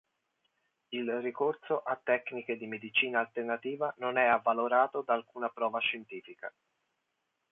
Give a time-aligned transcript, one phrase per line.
[0.89, 6.51] Il ricorso a tecniche di medicina alternativa non è avvalorato da alcuna prova scientifica.